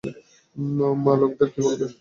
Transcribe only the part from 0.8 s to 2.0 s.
মা লোকেদের কী বলবে?